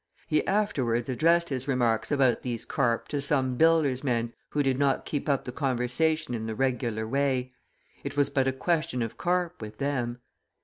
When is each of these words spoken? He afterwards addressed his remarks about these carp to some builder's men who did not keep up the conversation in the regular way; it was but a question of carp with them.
He 0.25 0.43
afterwards 0.47 1.09
addressed 1.09 1.49
his 1.49 1.67
remarks 1.67 2.11
about 2.11 2.41
these 2.41 2.65
carp 2.65 3.07
to 3.09 3.21
some 3.21 3.53
builder's 3.55 4.03
men 4.03 4.33
who 4.49 4.63
did 4.63 4.79
not 4.79 5.05
keep 5.05 5.29
up 5.29 5.45
the 5.45 5.51
conversation 5.51 6.33
in 6.33 6.47
the 6.47 6.55
regular 6.55 7.07
way; 7.07 7.53
it 8.03 8.17
was 8.17 8.27
but 8.31 8.47
a 8.47 8.51
question 8.51 9.03
of 9.03 9.19
carp 9.19 9.61
with 9.61 9.77
them. 9.77 10.19